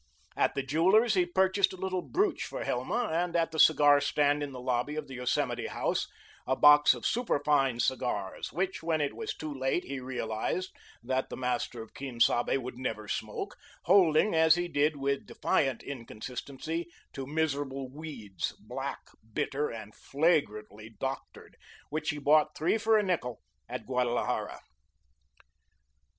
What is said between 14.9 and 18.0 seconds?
with defiant inconsistency, to miserable